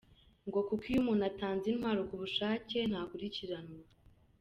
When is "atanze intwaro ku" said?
1.31-2.15